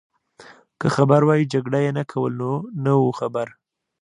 که 0.79 0.87
خبر 0.95 1.21
وای 1.25 1.49
جګړه 1.53 1.79
يې 1.85 1.91
نه 1.99 2.03
کول، 2.11 2.33
نو 2.41 2.51
نه 2.83 2.93
وو 2.99 3.09
خبر. 3.19 3.47